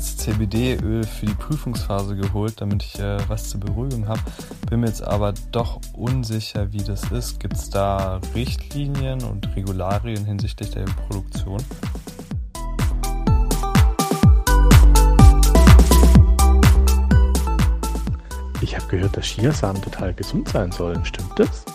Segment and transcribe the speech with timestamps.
[0.00, 4.20] jetzt CBD-Öl für die Prüfungsphase geholt, damit ich äh, was zur Beruhigung habe.
[4.70, 7.38] Bin mir jetzt aber doch unsicher, wie das ist.
[7.38, 11.62] Gibt es da Richtlinien und Regularien hinsichtlich der Produktion?
[18.62, 21.04] Ich habe gehört, dass Chiasamen total gesund sein sollen.
[21.04, 21.66] Stimmt das?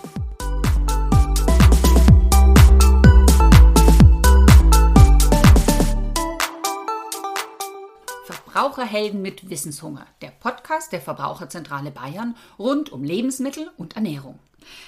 [8.75, 14.37] Verbraucherhelden mit Wissenshunger, der Podcast der Verbraucherzentrale Bayern rund um Lebensmittel und Ernährung.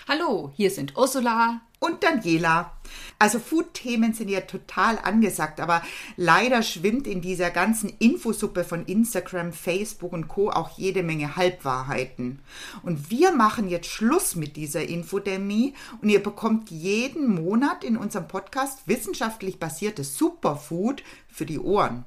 [0.09, 2.73] Hallo, hier sind Ursula und Daniela.
[3.18, 5.81] Also Food-Themen sind ja total angesagt, aber
[6.18, 10.50] leider schwimmt in dieser ganzen Infosuppe von Instagram, Facebook und Co.
[10.50, 12.40] auch jede Menge Halbwahrheiten.
[12.84, 18.28] Und wir machen jetzt Schluss mit dieser Infodemie und ihr bekommt jeden Monat in unserem
[18.28, 22.03] Podcast wissenschaftlich basiertes Superfood für die Ohren.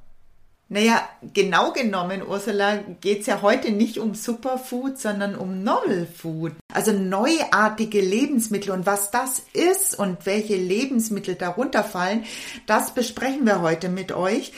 [0.73, 6.53] Naja, genau genommen, Ursula, geht's ja heute nicht um Superfood, sondern um Novel Food.
[6.73, 12.23] Also neuartige Lebensmittel und was das ist und welche Lebensmittel darunter fallen,
[12.67, 14.53] das besprechen wir heute mit euch.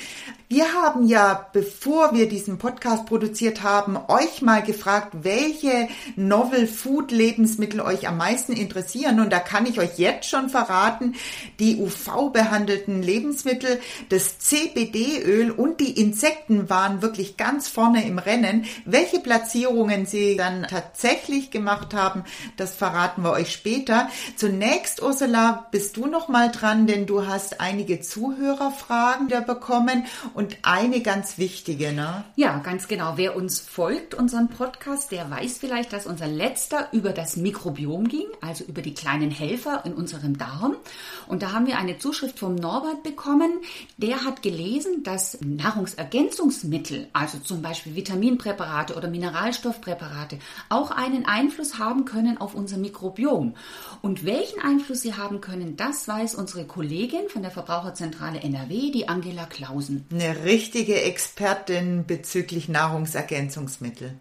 [0.54, 7.10] Wir haben ja, bevor wir diesen Podcast produziert haben, euch mal gefragt, welche Novel Food
[7.10, 9.20] Lebensmittel euch am meisten interessieren.
[9.20, 11.16] Und da kann ich euch jetzt schon verraten,
[11.58, 13.80] die UV-behandelten Lebensmittel,
[14.10, 18.66] das CBD-Öl und die Insekten waren wirklich ganz vorne im Rennen.
[18.86, 22.26] Welche Platzierungen sie dann tatsächlich gemacht haben,
[22.58, 24.08] das verraten wir euch später.
[24.36, 30.43] Zunächst, Ursula, bist du noch mal dran, denn du hast einige Zuhörerfragen da bekommen und
[30.44, 32.26] und eine ganz wichtige, ne?
[32.36, 33.14] Ja, ganz genau.
[33.16, 38.26] Wer uns folgt, unseren Podcast, der weiß vielleicht, dass unser letzter über das Mikrobiom ging,
[38.42, 40.76] also über die kleinen Helfer in unserem Darm.
[41.28, 43.62] Und da haben wir eine Zuschrift vom Norbert bekommen.
[43.96, 52.04] Der hat gelesen, dass Nahrungsergänzungsmittel, also zum Beispiel Vitaminpräparate oder Mineralstoffpräparate, auch einen Einfluss haben
[52.04, 53.56] können auf unser Mikrobiom.
[54.02, 59.08] Und welchen Einfluss sie haben können, das weiß unsere Kollegin von der Verbraucherzentrale NRW, die
[59.08, 60.06] Angela Klausen.
[60.44, 64.14] Richtige Expertin bezüglich Nahrungsergänzungsmittel.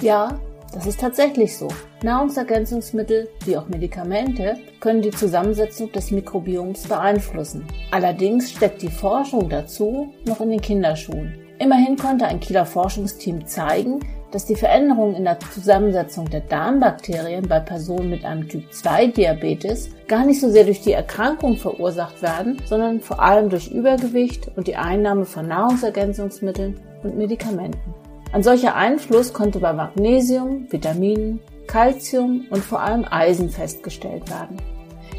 [0.00, 0.40] Ja,
[0.72, 1.68] das ist tatsächlich so.
[2.02, 7.66] Nahrungsergänzungsmittel wie auch Medikamente können die Zusammensetzung des Mikrobioms beeinflussen.
[7.90, 11.46] Allerdings steckt die Forschung dazu noch in den Kinderschuhen.
[11.58, 14.00] Immerhin konnte ein Kieler Forschungsteam zeigen,
[14.36, 20.42] dass die Veränderungen in der Zusammensetzung der Darmbakterien bei Personen mit einem Typ-2-Diabetes gar nicht
[20.42, 25.24] so sehr durch die Erkrankung verursacht werden, sondern vor allem durch Übergewicht und die Einnahme
[25.24, 27.94] von Nahrungsergänzungsmitteln und Medikamenten.
[28.30, 34.58] Ein solcher Einfluss konnte bei Magnesium, Vitaminen, Calcium und vor allem Eisen festgestellt werden.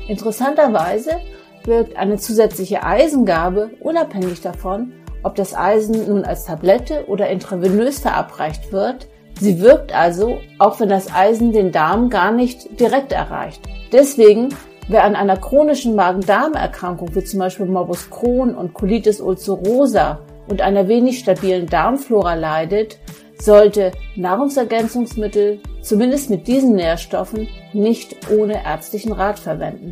[0.07, 1.13] Interessanterweise
[1.63, 8.71] wirkt eine zusätzliche Eisengabe unabhängig davon, ob das Eisen nun als Tablette oder intravenös verabreicht
[8.71, 9.07] wird.
[9.39, 13.61] Sie wirkt also, auch wenn das Eisen den Darm gar nicht direkt erreicht.
[13.91, 14.49] Deswegen,
[14.87, 20.87] wer an einer chronischen Magen-Darm-Erkrankung wie zum Beispiel Morbus Crohn und Colitis ulcerosa und einer
[20.87, 22.97] wenig stabilen Darmflora leidet,
[23.39, 29.91] sollte Nahrungsergänzungsmittel, zumindest mit diesen Nährstoffen, nicht ohne ärztlichen Rat verwenden.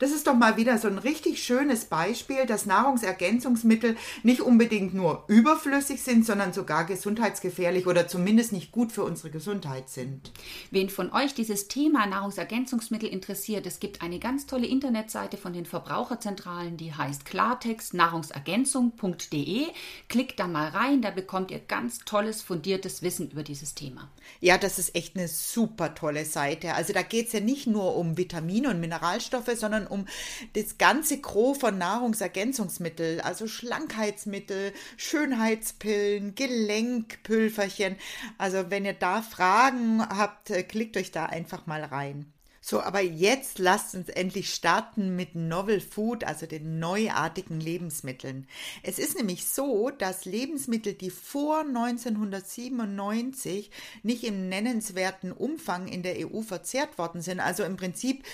[0.00, 5.24] Das ist doch mal wieder so ein richtig schönes Beispiel, dass Nahrungsergänzungsmittel nicht unbedingt nur
[5.28, 10.32] überflüssig sind, sondern sogar gesundheitsgefährlich oder zumindest nicht gut für unsere Gesundheit sind.
[10.70, 15.66] Wen von euch dieses Thema Nahrungsergänzungsmittel interessiert, es gibt eine ganz tolle Internetseite von den
[15.66, 19.66] Verbraucherzentralen, die heißt Klartext nahrungsergänzung.de.
[20.08, 24.08] Klickt da mal rein, da bekommt ihr ganz tolles, fundiertes Wissen über dieses Thema.
[24.40, 26.72] Ja, das ist echt eine super tolle Seite.
[26.72, 30.06] Also da geht es ja nicht nur um Vitamine und Mineralstoffe, sondern um
[30.54, 37.96] das ganze Gros von Nahrungsergänzungsmittel, also Schlankheitsmittel, Schönheitspillen, Gelenkpülferchen.
[38.38, 42.32] Also wenn ihr da Fragen habt, äh, klickt euch da einfach mal rein.
[42.62, 48.46] So, aber jetzt lasst uns endlich starten mit Novel Food, also den neuartigen Lebensmitteln.
[48.82, 53.70] Es ist nämlich so, dass Lebensmittel, die vor 1997
[54.02, 58.24] nicht im nennenswerten Umfang in der EU verzehrt worden sind, also im Prinzip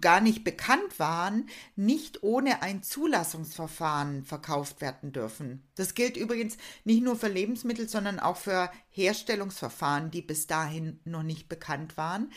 [0.00, 5.62] gar nicht bekannt waren, nicht ohne ein Zulassungsverfahren verkauft werden dürfen.
[5.76, 11.22] Das gilt übrigens nicht nur für Lebensmittel, sondern auch für Herstellungsverfahren, die bis dahin noch
[11.22, 12.32] nicht bekannt waren.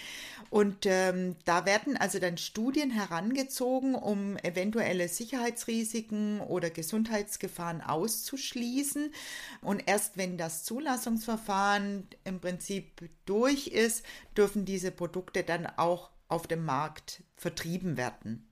[0.50, 9.12] Und ähm, da werden also dann Studien herangezogen, um eventuelle Sicherheitsrisiken oder Gesundheitsgefahren auszuschließen.
[9.62, 14.04] Und erst wenn das Zulassungsverfahren im Prinzip durch ist,
[14.36, 18.49] dürfen diese Produkte dann auch auf dem Markt vertrieben werden.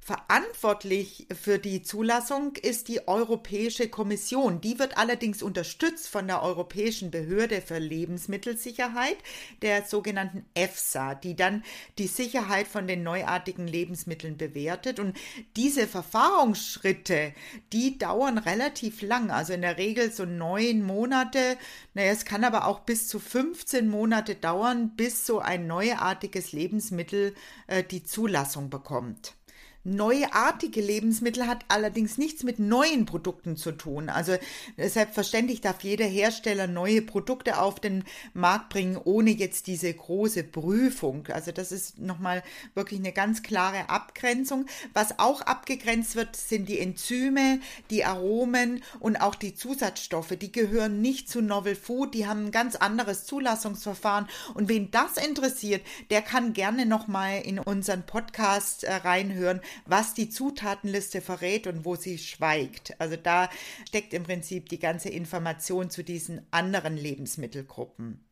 [0.00, 4.62] Verantwortlich für die Zulassung ist die Europäische Kommission.
[4.62, 9.18] Die wird allerdings unterstützt von der Europäischen Behörde für Lebensmittelsicherheit,
[9.60, 11.62] der sogenannten EFSA, die dann
[11.98, 14.98] die Sicherheit von den neuartigen Lebensmitteln bewertet.
[14.98, 15.14] Und
[15.56, 17.34] diese Verfahrensschritte,
[17.74, 21.58] die dauern relativ lang, also in der Regel so neun Monate.
[21.92, 27.34] Naja, es kann aber auch bis zu 15 Monate dauern, bis so ein neuartiges Lebensmittel
[27.66, 29.37] äh, die Zulassung bekommt.
[29.88, 34.10] Neuartige Lebensmittel hat allerdings nichts mit neuen Produkten zu tun.
[34.10, 34.36] Also
[34.76, 38.04] selbstverständlich darf jeder Hersteller neue Produkte auf den
[38.34, 41.26] Markt bringen, ohne jetzt diese große Prüfung.
[41.28, 42.42] Also das ist nochmal
[42.74, 44.66] wirklich eine ganz klare Abgrenzung.
[44.92, 50.36] Was auch abgegrenzt wird, sind die Enzyme, die Aromen und auch die Zusatzstoffe.
[50.38, 54.28] Die gehören nicht zu Novel Food, die haben ein ganz anderes Zulassungsverfahren.
[54.52, 60.30] Und wen das interessiert, der kann gerne nochmal in unseren Podcast äh, reinhören was die
[60.30, 62.94] Zutatenliste verrät und wo sie schweigt.
[63.00, 63.50] Also da
[63.86, 68.24] steckt im Prinzip die ganze Information zu diesen anderen Lebensmittelgruppen.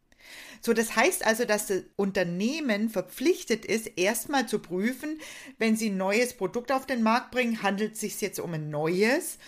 [0.61, 5.21] So, das heißt also, dass das Unternehmen verpflichtet ist, erstmal zu prüfen,
[5.59, 8.71] wenn sie ein neues Produkt auf den Markt bringen, handelt es sich jetzt um ein
[8.71, 9.39] neues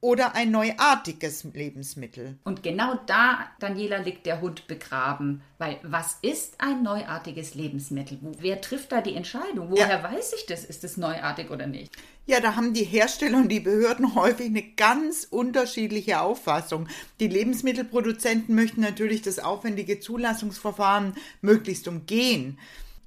[0.00, 2.38] oder ein neuartiges Lebensmittel.
[2.44, 5.42] Und genau da, Daniela, liegt der Hund begraben.
[5.58, 8.18] Weil was ist ein neuartiges Lebensmittel?
[8.38, 9.70] Wer trifft da die Entscheidung?
[9.70, 10.02] Woher ja.
[10.02, 10.64] weiß ich das?
[10.64, 11.90] Ist es neuartig oder nicht?
[12.26, 16.88] Ja, da haben die Hersteller und die Behörden häufig eine ganz unterschiedliche Auffassung.
[17.20, 22.58] Die Lebensmittelproduzenten möchten natürlich das aufwendige Zulassungsverfahren möglichst umgehen.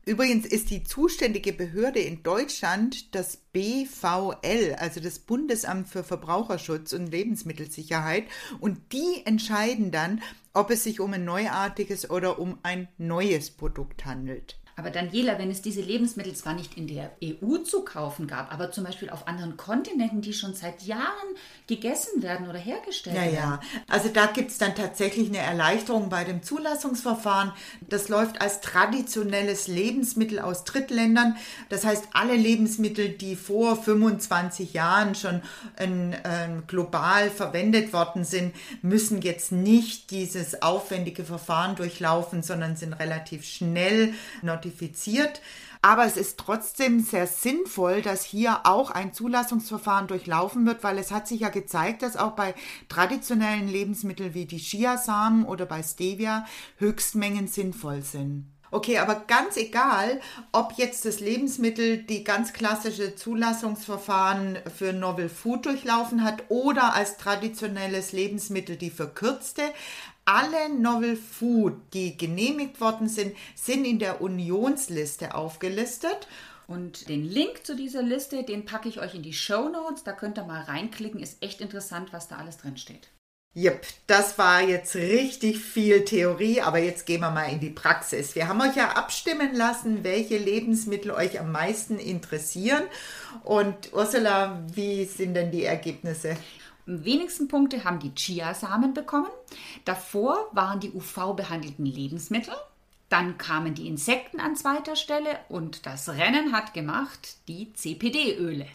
[0.05, 7.07] Übrigens ist die zuständige Behörde in Deutschland das BVL, also das Bundesamt für Verbraucherschutz und
[7.07, 8.25] Lebensmittelsicherheit.
[8.59, 10.21] Und die entscheiden dann,
[10.53, 14.58] ob es sich um ein neuartiges oder um ein neues Produkt handelt.
[14.79, 18.71] Aber Daniela, wenn es diese Lebensmittel zwar nicht in der EU zu kaufen gab, aber
[18.71, 21.35] zum Beispiel auf anderen Kontinenten, die schon seit Jahren
[21.67, 23.35] gegessen werden oder hergestellt ja, werden.
[23.35, 23.59] Ja, ja.
[23.89, 27.51] Also da gibt es dann tatsächlich eine Erleichterung bei dem Zulassungsverfahren.
[27.89, 31.35] Das läuft als traditionelles Lebensmittel aus Drittländern.
[31.67, 35.41] Das heißt, alle Lebensmittel, die vor 25 Jahren schon
[35.77, 42.93] in, äh, global verwendet worden sind, müssen jetzt nicht dieses aufwendige Verfahren durchlaufen, sondern sind
[42.93, 45.41] relativ schnell notifiziert zertifiziert.
[45.81, 51.11] Aber es ist trotzdem sehr sinnvoll, dass hier auch ein Zulassungsverfahren durchlaufen wird, weil es
[51.11, 52.53] hat sich ja gezeigt, dass auch bei
[52.89, 56.45] traditionellen Lebensmitteln wie die Chiasamen oder bei Stevia
[56.77, 58.45] Höchstmengen sinnvoll sind.
[58.71, 60.19] Okay, aber ganz egal,
[60.51, 67.17] ob jetzt das Lebensmittel die ganz klassische Zulassungsverfahren für Novel Food durchlaufen hat oder als
[67.17, 69.63] traditionelles Lebensmittel die verkürzte,
[70.29, 76.27] alle Novel Food, die genehmigt worden sind, sind in der Unionsliste aufgelistet.
[76.67, 80.03] Und den Link zu dieser Liste, den packe ich euch in die Show Notes.
[80.03, 81.19] Da könnt ihr mal reinklicken.
[81.19, 83.09] Ist echt interessant, was da alles drin steht.
[83.55, 88.35] Jep, das war jetzt richtig viel Theorie, aber jetzt gehen wir mal in die Praxis.
[88.35, 92.83] Wir haben euch ja abstimmen lassen, welche Lebensmittel euch am meisten interessieren.
[93.43, 96.37] Und Ursula, wie sind denn die Ergebnisse?
[96.87, 99.29] Am wenigsten Punkte haben die Chiasamen bekommen.
[99.85, 102.53] Davor waren die UV-behandelten Lebensmittel.
[103.09, 108.67] Dann kamen die Insekten an zweiter Stelle und das Rennen hat gemacht die CPD-Öle.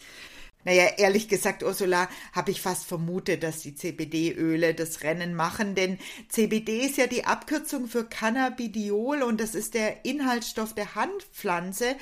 [0.65, 5.99] Naja, ehrlich gesagt, Ursula, habe ich fast vermutet, dass die CBD-Öle das Rennen machen, denn
[6.27, 11.95] CBD ist ja die Abkürzung für Cannabidiol und das ist der Inhaltsstoff der Hanfpflanze.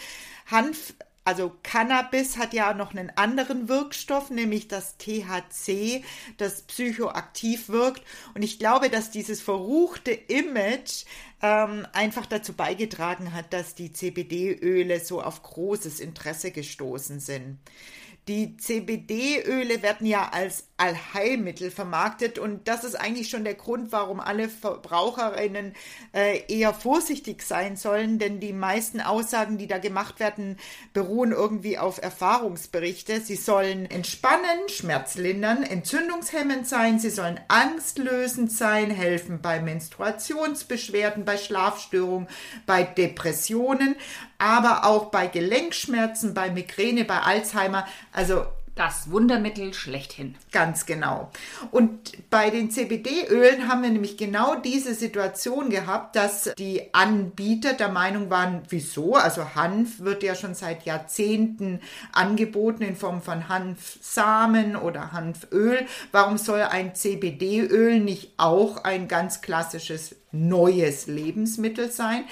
[0.49, 0.93] Hanf
[1.25, 6.03] also Cannabis hat ja noch einen anderen Wirkstoff, nämlich das THC,
[6.37, 8.03] das psychoaktiv wirkt.
[8.33, 11.05] Und ich glaube, dass dieses verruchte Image
[11.41, 17.59] ähm, einfach dazu beigetragen hat, dass die CBD-Öle so auf großes Interesse gestoßen sind.
[18.27, 24.19] Die CBD-Öle werden ja als Allheilmittel vermarktet und das ist eigentlich schon der Grund, warum
[24.19, 25.73] alle Verbraucherinnen
[26.13, 30.57] äh, eher vorsichtig sein sollen, denn die meisten Aussagen, die da gemacht werden,
[30.91, 33.21] beruhen irgendwie auf Erfahrungsberichte.
[33.21, 42.27] Sie sollen entspannen, schmerzlindern, entzündungshemmend sein, sie sollen angstlösend sein, helfen bei Menstruationsbeschwerden, bei Schlafstörungen,
[42.65, 43.95] bei Depressionen
[44.43, 47.87] aber auch bei Gelenkschmerzen, bei Migräne, bei Alzheimer.
[48.11, 50.35] Also das Wundermittel schlechthin.
[50.51, 51.29] Ganz genau.
[51.71, 57.89] Und bei den CBD-Ölen haben wir nämlich genau diese Situation gehabt, dass die Anbieter der
[57.89, 59.15] Meinung waren, wieso?
[59.15, 65.85] Also Hanf wird ja schon seit Jahrzehnten angeboten in Form von Hanfsamen oder Hanföl.
[66.11, 72.25] Warum soll ein CBD-Öl nicht auch ein ganz klassisches neues Lebensmittel sein?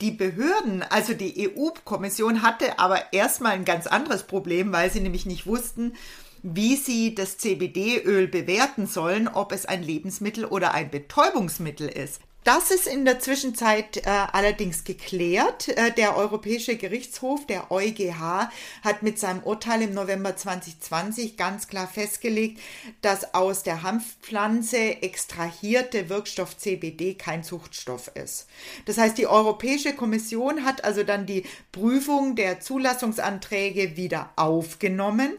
[0.00, 5.26] Die Behörden, also die EU-Kommission, hatte aber erstmal ein ganz anderes Problem, weil sie nämlich
[5.26, 5.94] nicht wussten,
[6.42, 12.20] wie sie das CBD-Öl bewerten sollen, ob es ein Lebensmittel oder ein Betäubungsmittel ist.
[12.48, 15.68] Das ist in der Zwischenzeit äh, allerdings geklärt.
[15.68, 18.48] Äh, der Europäische Gerichtshof, der EuGH,
[18.82, 22.58] hat mit seinem Urteil im November 2020 ganz klar festgelegt,
[23.02, 28.46] dass aus der Hanfpflanze extrahierte Wirkstoff CBD kein Zuchtstoff ist.
[28.86, 35.32] Das heißt, die Europäische Kommission hat also dann die Prüfung der Zulassungsanträge wieder aufgenommen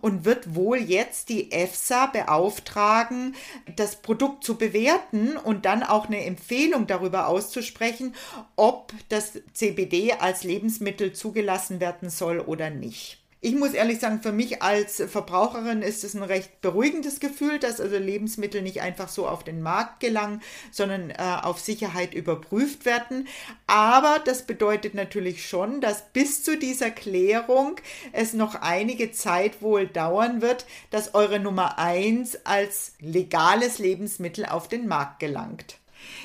[0.00, 3.36] und wird wohl jetzt die EFSA beauftragen,
[3.76, 8.14] das Produkt zu bewerten und dann auch eine Empfehlung Empfehlung darüber auszusprechen,
[8.56, 13.18] ob das CBD als Lebensmittel zugelassen werden soll oder nicht.
[13.42, 17.78] Ich muss ehrlich sagen, für mich als Verbraucherin ist es ein recht beruhigendes Gefühl, dass
[17.78, 20.40] also Lebensmittel nicht einfach so auf den Markt gelangen,
[20.72, 23.28] sondern äh, auf Sicherheit überprüft werden.
[23.66, 27.76] Aber das bedeutet natürlich schon, dass bis zu dieser Klärung
[28.12, 34.68] es noch einige Zeit wohl dauern wird, dass eure Nummer 1 als legales Lebensmittel auf
[34.68, 35.76] den Markt gelangt.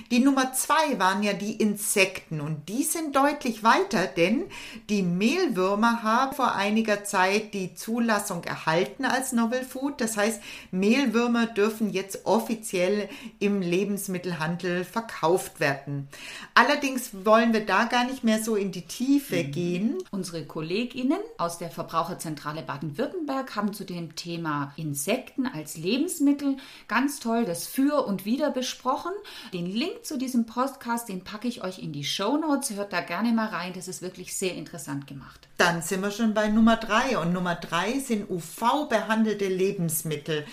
[0.10, 4.46] Die Nummer zwei waren ja die Insekten und die sind deutlich weiter, denn
[4.90, 10.02] die Mehlwürmer haben vor einiger Zeit die Zulassung erhalten als Novel Food.
[10.02, 13.10] Das heißt, Mehlwürmer dürfen jetzt offiziell
[13.40, 16.08] im Lebensmittelhandel verkauft werden.
[16.54, 19.52] Allerdings wollen wir da gar nicht mehr so in die Tiefe mhm.
[19.52, 19.98] gehen.
[20.12, 26.58] Unsere KollegInnen aus der Verbraucherzentrale Baden-Württemberg haben zu dem Thema Insekten als Lebensmittel
[26.88, 29.12] ganz toll das Für und Wider besprochen.
[29.54, 32.72] Den Link zu diesem Podcast, den packe ich euch in die Show Notes.
[32.72, 33.74] Hört da gerne mal rein.
[33.74, 35.48] Das ist wirklich sehr interessant gemacht.
[35.58, 37.18] Dann sind wir schon bei Nummer drei.
[37.18, 40.46] Und Nummer drei sind UV-behandelte Lebensmittel.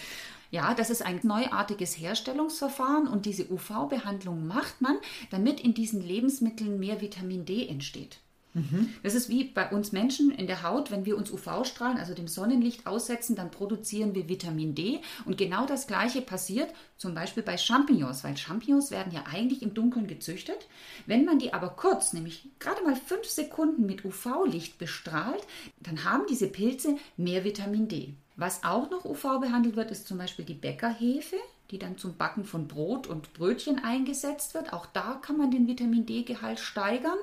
[0.50, 4.96] Ja, das ist ein neuartiges Herstellungsverfahren und diese UV-Behandlung macht man,
[5.30, 8.18] damit in diesen Lebensmitteln mehr Vitamin D entsteht.
[8.54, 8.90] Mhm.
[9.02, 12.28] Das ist wie bei uns Menschen in der Haut, wenn wir uns UV-Strahlen, also dem
[12.28, 15.00] Sonnenlicht aussetzen, dann produzieren wir Vitamin D.
[15.24, 19.74] Und genau das Gleiche passiert zum Beispiel bei Champignons, weil Champignons werden ja eigentlich im
[19.74, 20.66] Dunkeln gezüchtet.
[21.06, 25.46] Wenn man die aber kurz, nämlich gerade mal fünf Sekunden mit UV-Licht bestrahlt,
[25.80, 28.14] dann haben diese Pilze mehr Vitamin D.
[28.36, 31.36] Was auch noch UV behandelt wird, ist zum Beispiel die Bäckerhefe
[31.70, 34.72] die dann zum Backen von Brot und Brötchen eingesetzt wird.
[34.72, 37.18] Auch da kann man den Vitamin D-Gehalt steigern.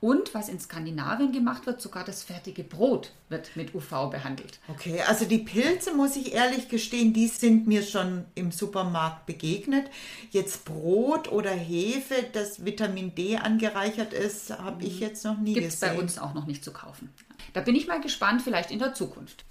[0.00, 4.60] Und was in Skandinavien gemacht wird, sogar das fertige Brot wird mit UV behandelt.
[4.68, 9.90] Okay, also die Pilze, muss ich ehrlich gestehen, die sind mir schon im Supermarkt begegnet.
[10.30, 15.02] Jetzt Brot oder Hefe, das Vitamin D angereichert ist, habe ich mhm.
[15.02, 15.90] jetzt noch nie Gibt's gesehen.
[15.90, 17.12] Gibt es bei uns auch noch nicht zu kaufen.
[17.52, 19.44] Da bin ich mal gespannt, vielleicht in der Zukunft.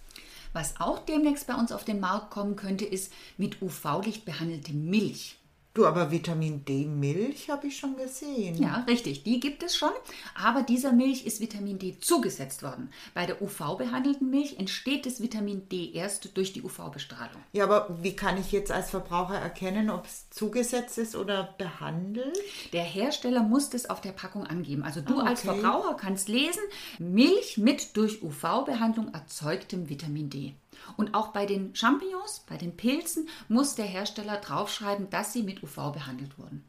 [0.54, 5.38] Was auch demnächst bei uns auf den Markt kommen könnte, ist mit UV-Licht behandelte Milch.
[5.74, 8.62] Du, aber Vitamin D-Milch habe ich schon gesehen.
[8.62, 9.92] Ja, richtig, die gibt es schon.
[10.36, 12.90] Aber dieser Milch ist Vitamin D zugesetzt worden.
[13.14, 17.42] Bei der UV-behandelten Milch entsteht das Vitamin D erst durch die UV-Bestrahlung.
[17.54, 22.38] Ja, aber wie kann ich jetzt als Verbraucher erkennen, ob es zugesetzt ist oder behandelt?
[22.74, 24.84] Der Hersteller muss das auf der Packung angeben.
[24.84, 25.30] Also du ah, okay.
[25.30, 26.64] als Verbraucher kannst lesen,
[27.00, 30.54] Milch mit durch UV-Behandlung erzeugtem Vitamin D.
[30.98, 35.64] Und auch bei den Champignons, bei den Pilzen, muss der Hersteller draufschreiben, dass sie mit
[35.64, 36.64] UV behandelt wurden.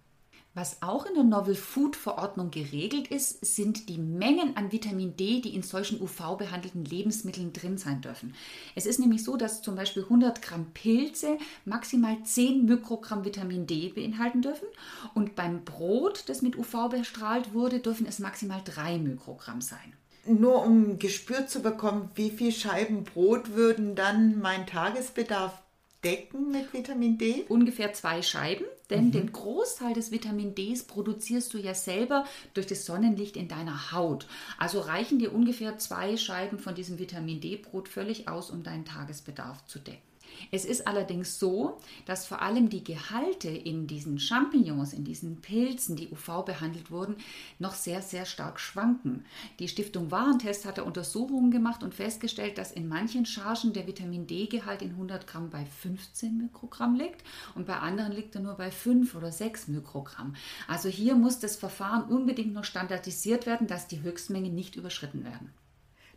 [0.55, 5.41] Was auch in der Novel Food Verordnung geregelt ist, sind die Mengen an Vitamin D,
[5.41, 8.35] die in solchen UV-behandelten Lebensmitteln drin sein dürfen.
[8.75, 13.89] Es ist nämlich so, dass zum Beispiel 100 Gramm Pilze maximal 10 Mikrogramm Vitamin D
[13.89, 14.69] beinhalten dürfen
[15.15, 19.95] und beim Brot, das mit UV bestrahlt wurde, dürfen es maximal 3 Mikrogramm sein
[20.27, 25.61] nur um ein Gespür zu bekommen, wie viel Scheiben Brot würden dann mein Tagesbedarf
[26.05, 27.45] decken mit Vitamin D?
[27.49, 29.13] Ungefähr zwei Scheiben, denn mhm.
[29.13, 32.25] den Großteil des Vitamin Ds produzierst du ja selber
[32.55, 34.27] durch das Sonnenlicht in deiner Haut.
[34.59, 39.65] Also reichen dir ungefähr zwei Scheiben von diesem Vitamin D-Brot völlig aus, um deinen Tagesbedarf
[39.67, 40.12] zu decken.
[40.51, 45.97] Es ist allerdings so, dass vor allem die Gehalte in diesen Champignons, in diesen Pilzen,
[45.97, 47.17] die UV behandelt wurden,
[47.59, 49.25] noch sehr, sehr stark schwanken.
[49.59, 54.83] Die Stiftung Warentest hatte Untersuchungen gemacht und festgestellt, dass in manchen Chargen der Vitamin D-Gehalt
[54.83, 57.23] in 100 Gramm bei 15 Mikrogramm liegt
[57.55, 60.35] und bei anderen liegt er nur bei 5 oder 6 Mikrogramm.
[60.69, 65.53] Also hier muss das Verfahren unbedingt noch standardisiert werden, dass die Höchstmengen nicht überschritten werden.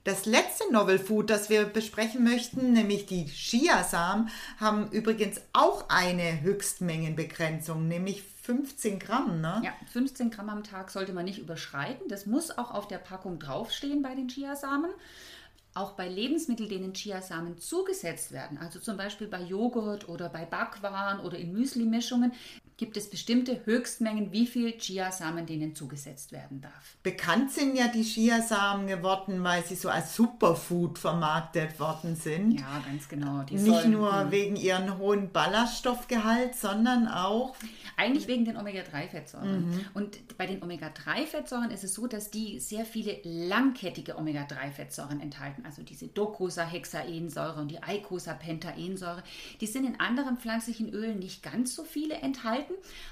[0.06, 6.42] Das letzte Novel Food, das wir besprechen möchten, nämlich die Chiasamen, haben übrigens auch eine
[6.42, 9.64] Höchstmengenbegrenzung, nämlich 15 Gramm, ne?
[9.66, 12.08] Ja, 15 Gramm am Tag sollte man nicht überschreiten.
[12.08, 14.92] Das muss auch auf der Packung draufstehen bei den Chiasamen.
[15.74, 21.20] Auch bei Lebensmitteln, denen Chiasamen zugesetzt werden, also zum Beispiel bei Joghurt oder bei Backwaren
[21.20, 22.32] oder in Müsli-Mischungen,
[22.78, 26.98] gibt es bestimmte Höchstmengen, wie viel Chiasamen denen zugesetzt werden darf.
[27.04, 32.60] Bekannt sind ja die Chiasamen geworden, weil sie so als Superfood vermarktet worden sind.
[32.60, 33.44] Ja, ganz genau.
[33.44, 34.32] Die Nicht sollen- nur hm.
[34.32, 37.56] wegen ihrem hohen Ballaststoffgehalt, sondern auch
[37.98, 39.86] Eigentlich wegen den Omega-3-Fettsäuren.
[39.94, 45.64] Und bei den Omega-3-Fettsäuren ist es so, dass die sehr viele langkettige Omega-3-Fettsäuren enthalten.
[45.66, 49.24] Also diese Docosahexaensäure und die Eicosapentaensäure.
[49.62, 52.65] Die sind in anderen pflanzlichen Ölen nicht ganz so viele enthalten.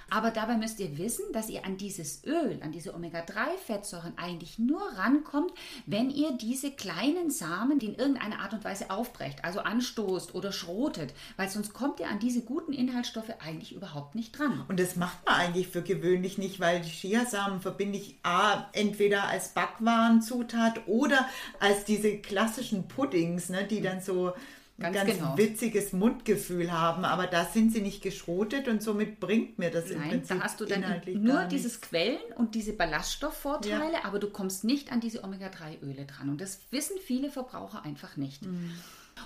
[0.10, 4.82] Aber dabei müsst ihr wissen, dass ihr an dieses Öl, an diese Omega-3-Fettsäuren eigentlich nur
[4.96, 5.52] rankommt,
[5.86, 11.14] wenn ihr diese kleinen Samen in irgendeiner Art und Weise aufbrecht, also anstoßt oder schrotet.
[11.36, 14.64] Weil sonst kommt ihr an diese guten Inhaltsstoffe eigentlich überhaupt nicht dran.
[14.68, 19.28] Und das macht man eigentlich für gewöhnlich nicht, weil die Chiasamen verbinde ich A, entweder
[19.28, 21.28] als Backwarenzutat oder
[21.60, 24.34] als diese klassischen Puddings, ne, die dann so
[24.80, 25.38] Ganz ganz, genau.
[25.38, 27.06] witziges Mundgefühl haben.
[27.06, 30.44] Aber da sind sie nicht geschrotet und somit bringt mir das im Nein, Prinzip da
[30.44, 31.80] hast du dann nur dieses.
[31.80, 36.30] Quellen und diese Ballaststoffvorteile, aber du kommst nicht an diese Omega-3-Öle dran.
[36.30, 38.46] Und das wissen viele Verbraucher einfach nicht.
[38.46, 38.72] Mhm.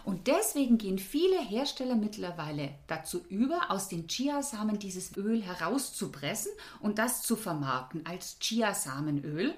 [0.03, 6.97] Und deswegen gehen viele Hersteller mittlerweile dazu über, aus den Chiasamen dieses Öl herauszupressen und
[6.97, 9.53] das zu vermarkten als Chiasamenöl.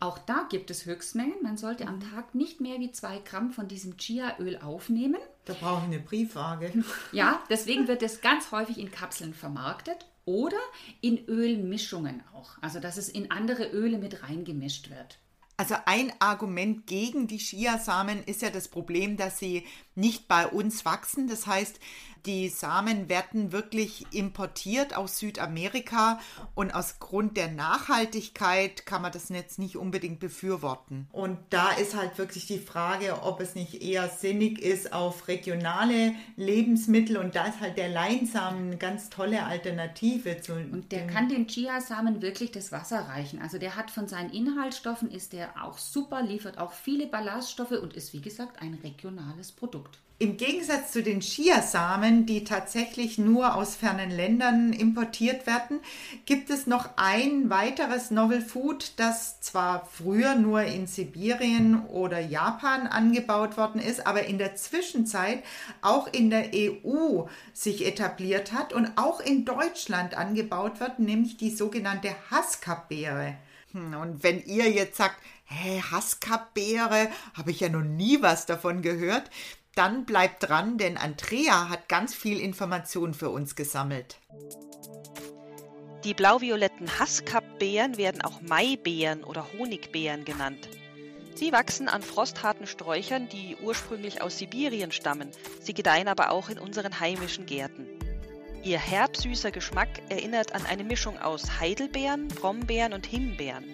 [0.00, 1.42] Auch da gibt es Höchstmengen.
[1.42, 1.88] Man sollte Mhm.
[1.90, 5.20] am Tag nicht mehr wie zwei Gramm von diesem Chia-Öl aufnehmen.
[5.44, 6.84] Da brauche ich eine Briefwaage.
[7.12, 10.58] Ja, deswegen wird es ganz häufig in Kapseln vermarktet oder
[11.00, 12.50] in Ölmischungen auch.
[12.60, 15.18] Also, dass es in andere Öle mit reingemischt wird.
[15.60, 20.84] Also ein Argument gegen die Chiasamen ist ja das Problem, dass sie nicht bei uns
[20.84, 21.26] wachsen.
[21.26, 21.80] Das heißt,
[22.28, 26.20] die Samen werden wirklich importiert aus Südamerika
[26.54, 31.08] und aus Grund der Nachhaltigkeit kann man das jetzt nicht unbedingt befürworten.
[31.10, 36.14] Und da ist halt wirklich die Frage, ob es nicht eher sinnig ist auf regionale
[36.36, 40.52] Lebensmittel und da ist halt der Leinsamen eine ganz tolle Alternative zu.
[40.52, 43.40] Und der dem- kann den Chiasamen wirklich das Wasser reichen.
[43.40, 47.94] Also der hat von seinen Inhaltsstoffen, ist der auch super, liefert auch viele Ballaststoffe und
[47.94, 49.98] ist wie gesagt ein regionales Produkt.
[50.20, 55.78] Im Gegensatz zu den Chiasamen, die tatsächlich nur aus fernen Ländern importiert werden,
[56.26, 62.88] gibt es noch ein weiteres Novel Food, das zwar früher nur in Sibirien oder Japan
[62.88, 65.44] angebaut worden ist, aber in der Zwischenzeit
[65.82, 71.50] auch in der EU sich etabliert hat und auch in Deutschland angebaut wird, nämlich die
[71.54, 73.36] sogenannte Haskapbeere.
[73.72, 78.82] Hm, Und wenn ihr jetzt sagt, hä, Haskapbeere, habe ich ja noch nie was davon
[78.82, 79.30] gehört,
[79.78, 84.18] dann bleibt dran, denn Andrea hat ganz viel Information für uns gesammelt.
[86.04, 90.68] Die blau-violetten Haskap-Beeren werden auch Maibeeren oder Honigbeeren genannt.
[91.36, 95.30] Sie wachsen an frostharten Sträuchern, die ursprünglich aus Sibirien stammen.
[95.60, 97.86] Sie gedeihen aber auch in unseren heimischen Gärten.
[98.64, 103.64] Ihr herbsüßer Geschmack erinnert an eine Mischung aus Heidelbeeren, Brombeeren und Himbeeren.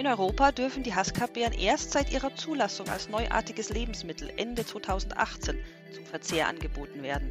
[0.00, 5.58] In Europa dürfen die Haskap-Beeren erst seit ihrer Zulassung als neuartiges Lebensmittel Ende 2018
[5.94, 7.30] zum Verzehr angeboten werden.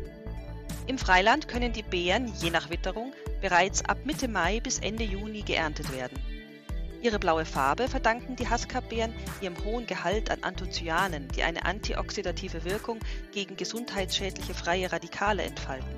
[0.85, 5.41] Im Freiland können die Beeren je nach Witterung bereits ab Mitte Mai bis Ende Juni
[5.41, 6.19] geerntet werden.
[7.01, 12.99] Ihre blaue Farbe verdanken die Haskap-Beeren ihrem hohen Gehalt an Anthocyanen, die eine antioxidative Wirkung
[13.31, 15.89] gegen gesundheitsschädliche freie Radikale entfalten.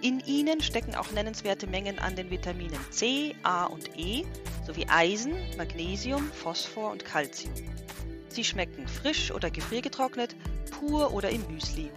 [0.00, 4.24] In ihnen stecken auch nennenswerte Mengen an den Vitaminen C, A und E
[4.64, 7.52] sowie Eisen, Magnesium, Phosphor und Calcium.
[8.28, 10.36] Sie schmecken frisch oder gefriergetrocknet,
[10.70, 11.90] pur oder im Müsli.